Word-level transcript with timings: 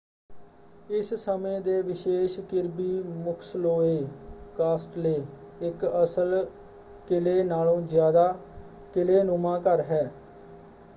ਇਸ 0.89 1.13
ਸਮੇਂ 1.13 1.59
ਦੇ 1.61 1.81
ਵਿਸ਼ੇਸ਼ 1.81 2.39
ਕਿਰਬੀ 2.39 3.01
ਮੁਕਸਲੋਏ 3.03 4.01
ਕਾਸਟਲੇ 4.57 5.15
ਇਕ 5.61 5.85
ਅਸਲ 6.03 6.45
ਕਿਲੇ 7.07 7.41
ਨਾਲੋਂ 7.43 7.79
ਜ਼ਿਆਦਾ 7.81 8.35
ਕਿਲ੍ਹੇਨੁਮਾ 8.93 9.57
ਘਰ 9.59 9.81
ਹੈ। 9.81 10.03